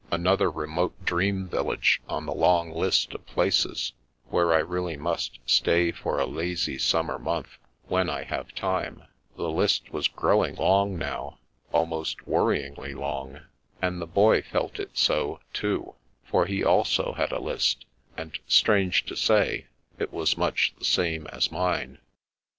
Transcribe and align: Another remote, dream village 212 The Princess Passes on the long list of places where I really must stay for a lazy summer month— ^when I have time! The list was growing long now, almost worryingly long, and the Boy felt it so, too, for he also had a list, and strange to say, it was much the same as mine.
Another 0.09 0.49
remote, 0.49 1.05
dream 1.05 1.47
village 1.47 2.01
212 2.07 2.07
The 2.09 2.09
Princess 2.09 2.09
Passes 2.09 2.09
on 2.09 2.25
the 2.25 2.41
long 2.73 2.81
list 2.81 3.13
of 3.13 3.25
places 3.27 3.93
where 4.29 4.51
I 4.55 4.57
really 4.57 4.97
must 4.97 5.37
stay 5.45 5.91
for 5.91 6.17
a 6.19 6.25
lazy 6.25 6.79
summer 6.79 7.19
month— 7.19 7.59
^when 7.87 8.09
I 8.09 8.23
have 8.23 8.55
time! 8.55 9.03
The 9.37 9.51
list 9.51 9.91
was 9.93 10.07
growing 10.07 10.55
long 10.55 10.97
now, 10.97 11.37
almost 11.71 12.25
worryingly 12.27 12.95
long, 12.95 13.41
and 13.79 14.01
the 14.01 14.07
Boy 14.07 14.41
felt 14.41 14.79
it 14.79 14.97
so, 14.97 15.39
too, 15.53 15.93
for 16.25 16.47
he 16.47 16.63
also 16.63 17.13
had 17.13 17.31
a 17.31 17.39
list, 17.39 17.85
and 18.17 18.39
strange 18.47 19.05
to 19.05 19.15
say, 19.15 19.67
it 19.99 20.11
was 20.11 20.35
much 20.35 20.73
the 20.79 20.85
same 20.85 21.27
as 21.27 21.51
mine. 21.51 21.99